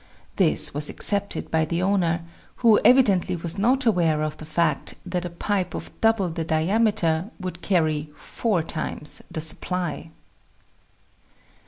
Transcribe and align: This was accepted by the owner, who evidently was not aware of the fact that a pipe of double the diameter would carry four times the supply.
This 0.37 0.73
was 0.73 0.89
accepted 0.89 1.51
by 1.51 1.63
the 1.63 1.83
owner, 1.83 2.21
who 2.55 2.79
evidently 2.83 3.35
was 3.35 3.59
not 3.59 3.85
aware 3.85 4.23
of 4.23 4.35
the 4.37 4.45
fact 4.47 4.95
that 5.05 5.25
a 5.25 5.29
pipe 5.29 5.75
of 5.75 5.91
double 6.01 6.27
the 6.29 6.43
diameter 6.43 7.29
would 7.39 7.61
carry 7.61 8.09
four 8.15 8.63
times 8.63 9.21
the 9.29 9.41
supply. 9.41 10.09